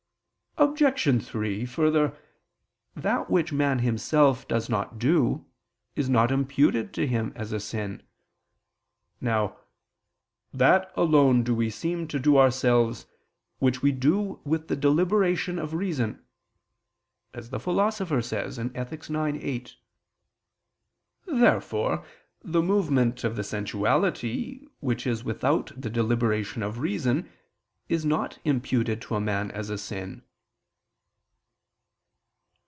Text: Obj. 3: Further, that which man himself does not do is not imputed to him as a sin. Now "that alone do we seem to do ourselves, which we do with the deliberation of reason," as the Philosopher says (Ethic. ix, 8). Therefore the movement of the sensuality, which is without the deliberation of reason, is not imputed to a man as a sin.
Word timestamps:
Obj. 0.57 1.23
3: 1.25 1.65
Further, 1.65 2.15
that 2.95 3.29
which 3.31 3.53
man 3.53 3.79
himself 3.79 4.47
does 4.47 4.69
not 4.69 4.99
do 4.99 5.45
is 5.95 6.09
not 6.09 6.29
imputed 6.29 6.93
to 6.95 7.07
him 7.07 7.31
as 7.35 7.51
a 7.51 7.59
sin. 7.59 8.03
Now 9.21 9.57
"that 10.53 10.91
alone 10.95 11.43
do 11.43 11.55
we 11.55 11.69
seem 11.69 12.05
to 12.09 12.19
do 12.19 12.37
ourselves, 12.37 13.05
which 13.59 13.81
we 13.81 13.93
do 13.93 14.39
with 14.43 14.67
the 14.67 14.75
deliberation 14.75 15.57
of 15.57 15.73
reason," 15.73 16.23
as 17.33 17.49
the 17.49 17.59
Philosopher 17.59 18.21
says 18.21 18.59
(Ethic. 18.59 18.99
ix, 19.09 19.09
8). 19.09 19.75
Therefore 21.25 22.05
the 22.43 22.61
movement 22.61 23.23
of 23.23 23.37
the 23.37 23.43
sensuality, 23.45 24.67
which 24.81 25.07
is 25.07 25.23
without 25.23 25.71
the 25.77 25.89
deliberation 25.89 26.61
of 26.61 26.79
reason, 26.79 27.31
is 27.87 28.05
not 28.05 28.37
imputed 28.43 29.01
to 29.03 29.15
a 29.15 29.21
man 29.21 29.49
as 29.49 29.69
a 29.69 29.77
sin. 29.77 30.23